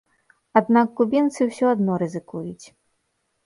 [0.61, 2.65] Аднак кубінцы ўсё адно рызыкуюць.